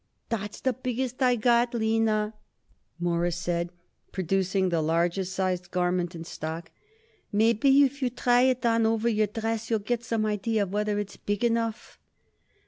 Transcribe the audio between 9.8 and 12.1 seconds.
some idea of whether it's big enough."